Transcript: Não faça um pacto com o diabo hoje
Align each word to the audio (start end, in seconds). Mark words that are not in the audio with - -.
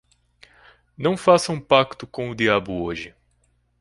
Não 0.97 1.15
faça 1.15 1.51
um 1.51 1.59
pacto 1.61 2.07
com 2.07 2.31
o 2.31 2.35
diabo 2.35 2.73
hoje 2.81 3.13